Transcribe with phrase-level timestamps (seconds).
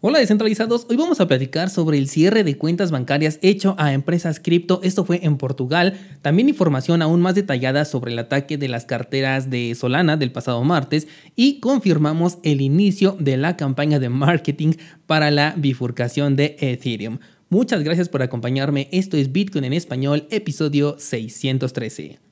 [0.00, 4.38] Hola descentralizados, hoy vamos a platicar sobre el cierre de cuentas bancarias hecho a empresas
[4.38, 8.84] cripto, esto fue en Portugal, también información aún más detallada sobre el ataque de las
[8.84, 11.08] carteras de Solana del pasado martes.
[11.34, 14.74] Y confirmamos el inicio de la campaña de marketing
[15.08, 17.18] para la bifurcación de Ethereum.
[17.48, 22.27] Muchas gracias por acompañarme, esto es Bitcoin en español, episodio 613.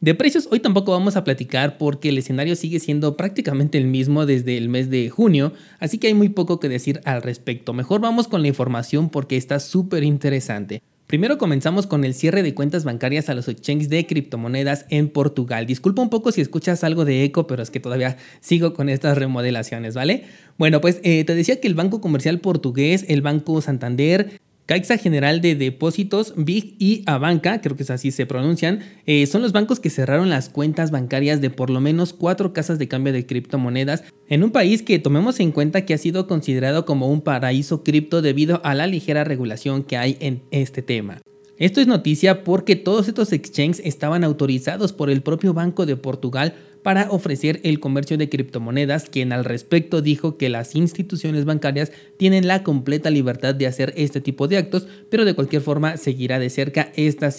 [0.00, 4.26] De precios hoy tampoco vamos a platicar porque el escenario sigue siendo prácticamente el mismo
[4.26, 7.72] desde el mes de junio, así que hay muy poco que decir al respecto.
[7.72, 10.82] Mejor vamos con la información porque está súper interesante.
[11.06, 15.64] Primero comenzamos con el cierre de cuentas bancarias a los exchanges de criptomonedas en Portugal.
[15.64, 19.16] Disculpa un poco si escuchas algo de eco, pero es que todavía sigo con estas
[19.16, 20.24] remodelaciones, ¿vale?
[20.58, 25.40] Bueno, pues eh, te decía que el Banco Comercial Portugués, el Banco Santander, Caixa General
[25.40, 29.78] de Depósitos, BIG y Abanca, creo que es así se pronuncian, eh, son los bancos
[29.78, 34.02] que cerraron las cuentas bancarias de por lo menos cuatro casas de cambio de criptomonedas
[34.28, 38.22] en un país que tomemos en cuenta que ha sido considerado como un paraíso cripto
[38.22, 41.20] debido a la ligera regulación que hay en este tema.
[41.58, 46.54] Esto es noticia porque todos estos exchanges estaban autorizados por el propio Banco de Portugal
[46.82, 52.46] para ofrecer el comercio de criptomonedas, quien al respecto dijo que las instituciones bancarias tienen
[52.46, 56.50] la completa libertad de hacer este tipo de actos, pero de cualquier forma seguirá de
[56.50, 57.30] cerca esta,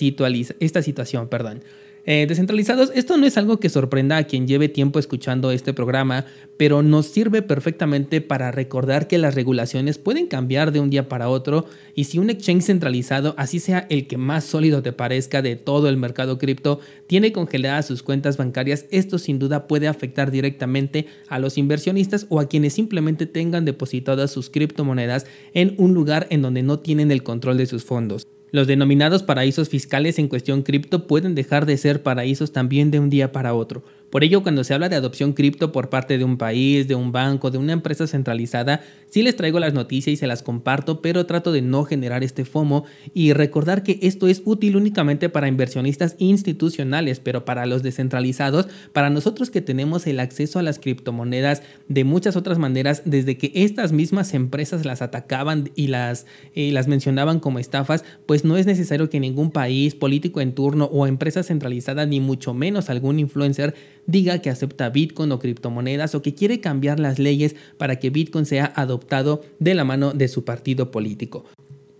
[0.59, 1.27] esta situación.
[1.29, 1.61] Perdón.
[2.09, 6.23] Eh, descentralizados, esto no es algo que sorprenda a quien lleve tiempo escuchando este programa,
[6.55, 11.27] pero nos sirve perfectamente para recordar que las regulaciones pueden cambiar de un día para
[11.27, 15.58] otro y si un exchange centralizado, así sea el que más sólido te parezca de
[15.58, 21.08] todo el mercado cripto, tiene congeladas sus cuentas bancarias, esto sin duda puede afectar directamente
[21.27, 26.42] a los inversionistas o a quienes simplemente tengan depositadas sus criptomonedas en un lugar en
[26.42, 28.25] donde no tienen el control de sus fondos.
[28.51, 33.09] Los denominados paraísos fiscales en cuestión cripto pueden dejar de ser paraísos también de un
[33.09, 33.83] día para otro.
[34.09, 37.11] Por ello, cuando se habla de adopción cripto por parte de un país, de un
[37.11, 41.25] banco, de una empresa centralizada, sí les traigo las noticias y se las comparto, pero
[41.25, 46.16] trato de no generar este FOMO y recordar que esto es útil únicamente para inversionistas
[46.19, 52.05] institucionales, pero para los descentralizados, para nosotros que tenemos el acceso a las criptomonedas de
[52.05, 57.42] muchas otras maneras, desde que estas mismas empresas las atacaban y las, eh, las mencionaban
[57.42, 62.05] como estafas, pues no es necesario que ningún país, político en turno o empresa centralizada,
[62.05, 63.76] ni mucho menos algún influencer,
[64.07, 68.45] diga que acepta Bitcoin o criptomonedas o que quiere cambiar las leyes para que Bitcoin
[68.45, 71.45] sea adoptado de la mano de su partido político.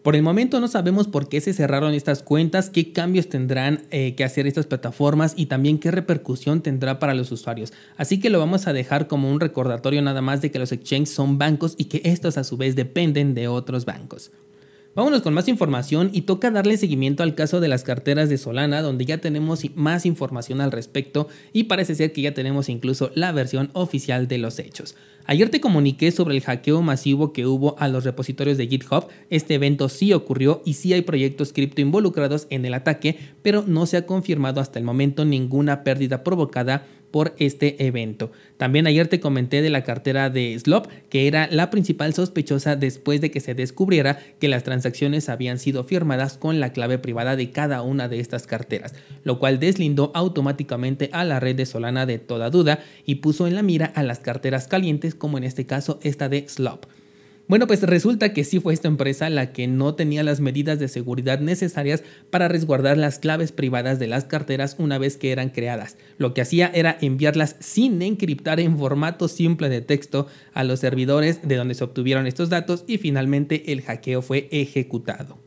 [0.07, 4.16] Por el momento no sabemos por qué se cerraron estas cuentas, qué cambios tendrán eh,
[4.16, 7.73] que hacer estas plataformas y también qué repercusión tendrá para los usuarios.
[7.97, 11.13] Así que lo vamos a dejar como un recordatorio nada más de que los exchanges
[11.13, 14.31] son bancos y que estos a su vez dependen de otros bancos.
[14.97, 18.81] Vámonos con más información y toca darle seguimiento al caso de las carteras de Solana,
[18.81, 23.31] donde ya tenemos más información al respecto y parece ser que ya tenemos incluso la
[23.31, 24.96] versión oficial de los hechos.
[25.30, 29.08] Ayer te comuniqué sobre el hackeo masivo que hubo a los repositorios de GitHub.
[29.30, 33.86] Este evento sí ocurrió y sí hay proyectos cripto involucrados en el ataque, pero no
[33.88, 38.32] se ha confirmado hasta el momento ninguna pérdida provocada por este evento.
[38.58, 43.22] También ayer te comenté de la cartera de Slop, que era la principal sospechosa después
[43.22, 47.52] de que se descubriera que las transacciones habían sido firmadas con la clave privada de
[47.52, 48.94] cada una de estas carteras,
[49.24, 53.56] lo cual deslindó automáticamente a la red de Solana de toda duda y puso en
[53.56, 56.86] la mira a las carteras calientes como en este caso esta de Slop.
[57.48, 60.90] Bueno, pues resulta que sí fue esta empresa la que no tenía las medidas de
[60.90, 65.98] seguridad necesarias para resguardar las claves privadas de las carteras una vez que eran creadas.
[66.18, 71.48] Lo que hacía era enviarlas sin encriptar en formato simple de texto a los servidores
[71.48, 75.47] de donde se obtuvieron estos datos y finalmente el hackeo fue ejecutado.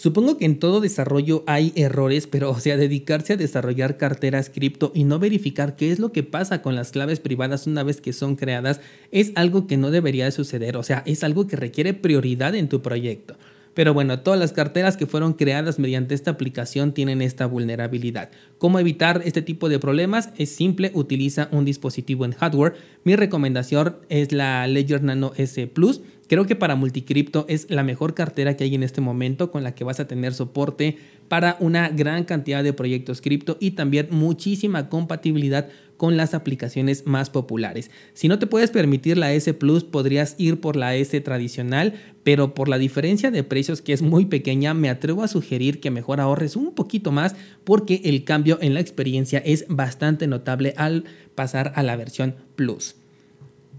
[0.00, 4.92] Supongo que en todo desarrollo hay errores, pero o sea, dedicarse a desarrollar carteras cripto
[4.94, 8.14] y no verificar qué es lo que pasa con las claves privadas una vez que
[8.14, 11.92] son creadas es algo que no debería de suceder, o sea, es algo que requiere
[11.92, 13.36] prioridad en tu proyecto.
[13.74, 18.30] Pero bueno, todas las carteras que fueron creadas mediante esta aplicación tienen esta vulnerabilidad.
[18.56, 20.30] ¿Cómo evitar este tipo de problemas?
[20.38, 22.72] Es simple, utiliza un dispositivo en hardware.
[23.04, 26.00] Mi recomendación es la Ledger Nano S Plus
[26.30, 29.74] Creo que para Multicripto es la mejor cartera que hay en este momento con la
[29.74, 30.96] que vas a tener soporte
[31.26, 37.30] para una gran cantidad de proyectos cripto y también muchísima compatibilidad con las aplicaciones más
[37.30, 37.90] populares.
[38.14, 42.54] Si no te puedes permitir la S Plus, podrías ir por la S tradicional, pero
[42.54, 46.20] por la diferencia de precios que es muy pequeña, me atrevo a sugerir que mejor
[46.20, 47.34] ahorres un poquito más
[47.64, 52.99] porque el cambio en la experiencia es bastante notable al pasar a la versión Plus.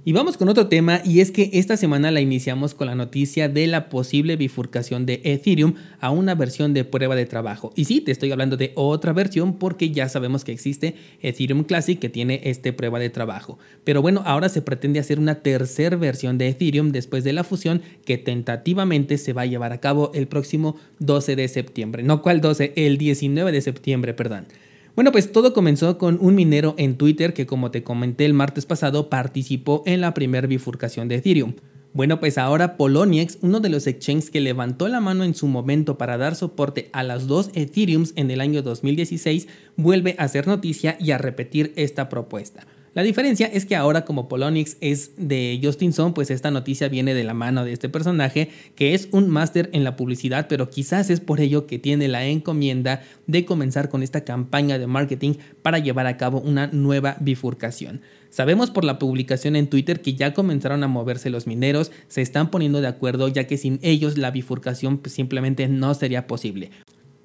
[0.03, 3.49] Y vamos con otro tema y es que esta semana la iniciamos con la noticia
[3.49, 7.71] de la posible bifurcación de Ethereum a una versión de prueba de trabajo.
[7.75, 11.99] Y sí, te estoy hablando de otra versión porque ya sabemos que existe Ethereum Classic
[11.99, 13.59] que tiene este prueba de trabajo.
[13.83, 17.83] Pero bueno, ahora se pretende hacer una tercera versión de Ethereum después de la fusión
[18.03, 22.01] que tentativamente se va a llevar a cabo el próximo 12 de septiembre.
[22.01, 24.47] No cual 12, el 19 de septiembre, perdón.
[24.93, 28.65] Bueno, pues todo comenzó con un minero en Twitter que como te comenté el martes
[28.65, 31.53] pasado participó en la primera bifurcación de Ethereum.
[31.93, 35.97] Bueno, pues ahora Poloniex, uno de los exchanges que levantó la mano en su momento
[35.97, 39.47] para dar soporte a las dos Ethereums en el año 2016,
[39.77, 42.67] vuelve a hacer noticia y a repetir esta propuesta.
[42.93, 47.13] La diferencia es que ahora como Polonix es de Justin Son, pues esta noticia viene
[47.13, 51.09] de la mano de este personaje que es un máster en la publicidad, pero quizás
[51.09, 55.79] es por ello que tiene la encomienda de comenzar con esta campaña de marketing para
[55.79, 58.01] llevar a cabo una nueva bifurcación.
[58.29, 62.51] Sabemos por la publicación en Twitter que ya comenzaron a moverse los mineros, se están
[62.51, 66.71] poniendo de acuerdo ya que sin ellos la bifurcación pues, simplemente no sería posible.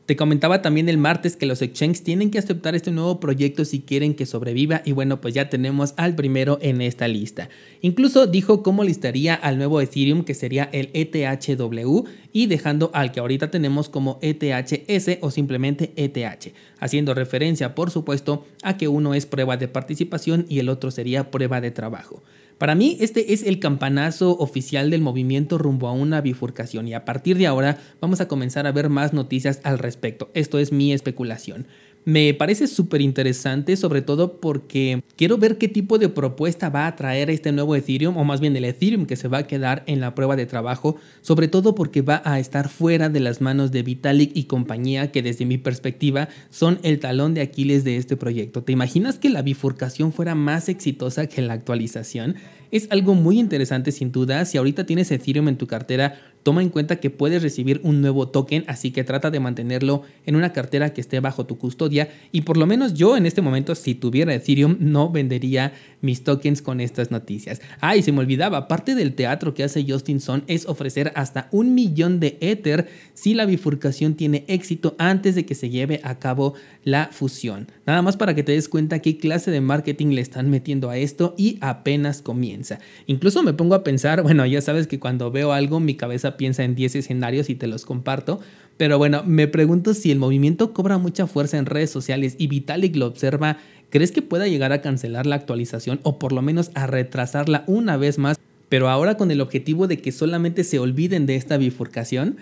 [0.06, 3.80] Te comentaba también el martes que los exchanges tienen que aceptar este nuevo proyecto si
[3.80, 7.48] quieren que sobreviva y bueno, pues ya tenemos al primero en esta lista.
[7.80, 13.18] Incluso dijo cómo listaría al nuevo Ethereum que sería el ETHW y dejando al que
[13.18, 19.26] ahorita tenemos como ETHS o simplemente ETH, haciendo referencia por supuesto a que uno es
[19.26, 22.22] prueba de participación y el otro sería prueba de trabajo.
[22.58, 27.04] Para mí este es el campanazo oficial del movimiento rumbo a una bifurcación y a
[27.04, 30.30] partir de ahora vamos a comenzar a ver más noticias al respecto.
[30.32, 31.66] Esto es mi especulación.
[32.08, 36.94] Me parece súper interesante, sobre todo porque quiero ver qué tipo de propuesta va a
[36.94, 39.98] traer este nuevo Ethereum, o más bien el Ethereum que se va a quedar en
[39.98, 43.82] la prueba de trabajo, sobre todo porque va a estar fuera de las manos de
[43.82, 48.62] Vitalik y compañía, que desde mi perspectiva son el talón de Aquiles de este proyecto.
[48.62, 52.36] ¿Te imaginas que la bifurcación fuera más exitosa que la actualización?
[52.70, 54.44] Es algo muy interesante sin duda.
[54.44, 58.28] Si ahorita tienes Ethereum en tu cartera, toma en cuenta que puedes recibir un nuevo
[58.28, 62.08] token, así que trata de mantenerlo en una cartera que esté bajo tu custodia.
[62.30, 65.72] Y por lo menos yo en este momento, si tuviera Ethereum, no vendería
[66.02, 67.60] mis tokens con estas noticias.
[67.80, 71.48] Ah, y se me olvidaba, parte del teatro que hace Justin Sun es ofrecer hasta
[71.50, 76.20] un millón de Ether si la bifurcación tiene éxito antes de que se lleve a
[76.20, 76.54] cabo
[76.84, 77.66] la fusión.
[77.86, 80.96] Nada más para que te des cuenta qué clase de marketing le están metiendo a
[80.96, 82.78] esto y apenas comienza.
[83.06, 86.64] Incluso me pongo a pensar, bueno, ya sabes que cuando veo algo mi cabeza piensa
[86.64, 88.40] en 10 escenarios y te los comparto.
[88.76, 92.94] Pero bueno, me pregunto si el movimiento cobra mucha fuerza en redes sociales y Vitalik
[92.96, 93.58] lo observa
[93.90, 97.96] ¿Crees que pueda llegar a cancelar la actualización o por lo menos a retrasarla una
[97.96, 98.36] vez más,
[98.68, 102.36] pero ahora con el objetivo de que solamente se olviden de esta bifurcación?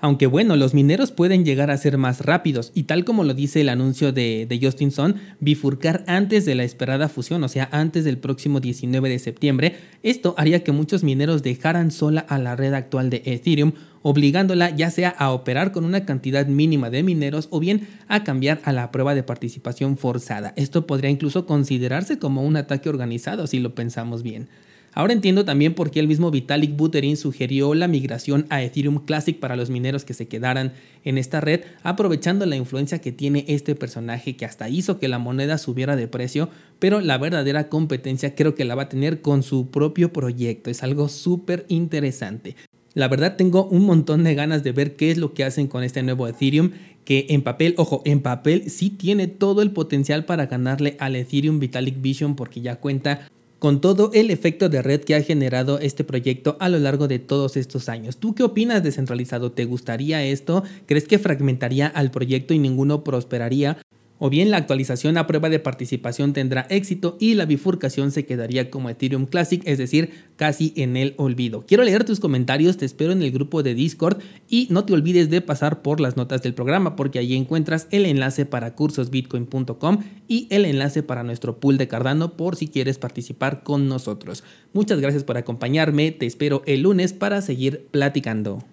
[0.00, 3.62] Aunque bueno, los mineros pueden llegar a ser más rápidos y tal como lo dice
[3.62, 8.18] el anuncio de, Justin Sun, bifurcar antes de la esperada fusión, o sea, antes del
[8.18, 13.10] próximo 19 de septiembre, esto haría que muchos mineros dejaran sola a la red actual
[13.10, 13.72] de Ethereum,
[14.02, 18.60] obligándola ya sea a operar con una cantidad mínima de mineros o bien a cambiar
[18.62, 20.52] a la prueba de participación forzada.
[20.56, 24.48] Esto podría incluso considerarse como un ataque organizado si lo pensamos bien.
[24.92, 29.38] Ahora entiendo también por qué el mismo Vitalik Buterin sugirió la migración a Ethereum Classic
[29.38, 30.72] para los mineros que se quedaran
[31.04, 35.18] en esta red, aprovechando la influencia que tiene este personaje que hasta hizo que la
[35.18, 36.48] moneda subiera de precio,
[36.78, 40.70] pero la verdadera competencia creo que la va a tener con su propio proyecto.
[40.70, 42.56] Es algo súper interesante.
[42.94, 45.84] La verdad tengo un montón de ganas de ver qué es lo que hacen con
[45.84, 46.72] este nuevo Ethereum
[47.04, 51.58] que en papel, ojo, en papel sí tiene todo el potencial para ganarle al Ethereum
[51.58, 53.28] Vitalik Vision porque ya cuenta
[53.58, 57.18] con todo el efecto de red que ha generado este proyecto a lo largo de
[57.18, 58.16] todos estos años.
[58.18, 59.52] ¿Tú qué opinas descentralizado?
[59.52, 60.62] ¿Te gustaría esto?
[60.86, 63.78] ¿Crees que fragmentaría al proyecto y ninguno prosperaría?
[64.18, 68.70] O bien la actualización a prueba de participación tendrá éxito y la bifurcación se quedaría
[68.70, 71.64] como Ethereum Classic, es decir, casi en el olvido.
[71.66, 75.30] Quiero leer tus comentarios, te espero en el grupo de Discord y no te olvides
[75.30, 79.98] de pasar por las notas del programa porque allí encuentras el enlace para cursosbitcoin.com
[80.28, 84.44] y el enlace para nuestro pool de Cardano por si quieres participar con nosotros.
[84.72, 88.64] Muchas gracias por acompañarme, te espero el lunes para seguir platicando.